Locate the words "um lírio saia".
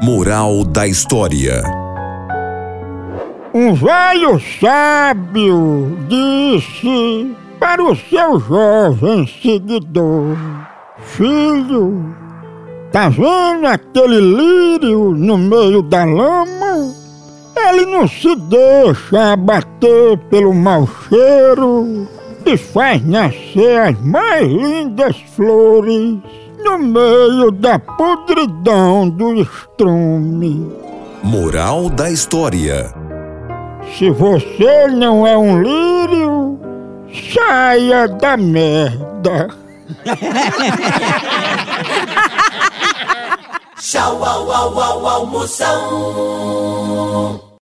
35.36-38.06